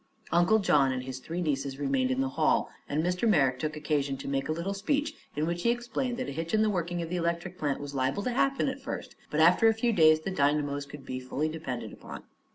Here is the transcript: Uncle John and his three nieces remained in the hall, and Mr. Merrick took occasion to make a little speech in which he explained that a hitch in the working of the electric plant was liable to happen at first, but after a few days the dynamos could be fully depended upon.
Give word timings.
Uncle 0.31 0.57
John 0.57 0.91
and 0.91 1.03
his 1.03 1.19
three 1.19 1.43
nieces 1.43 1.77
remained 1.77 2.09
in 2.09 2.21
the 2.21 2.29
hall, 2.29 2.71
and 2.89 3.03
Mr. 3.03 3.29
Merrick 3.29 3.59
took 3.59 3.75
occasion 3.77 4.17
to 4.17 4.27
make 4.27 4.49
a 4.49 4.51
little 4.51 4.73
speech 4.73 5.13
in 5.35 5.45
which 5.45 5.61
he 5.61 5.69
explained 5.69 6.17
that 6.17 6.27
a 6.27 6.31
hitch 6.31 6.55
in 6.55 6.63
the 6.63 6.71
working 6.71 7.03
of 7.03 7.11
the 7.11 7.17
electric 7.17 7.59
plant 7.59 7.79
was 7.79 7.93
liable 7.93 8.23
to 8.23 8.31
happen 8.31 8.67
at 8.67 8.81
first, 8.81 9.15
but 9.29 9.39
after 9.39 9.67
a 9.67 9.75
few 9.75 9.93
days 9.93 10.21
the 10.21 10.31
dynamos 10.31 10.87
could 10.87 11.05
be 11.05 11.19
fully 11.19 11.49
depended 11.49 11.93
upon. 11.93 12.23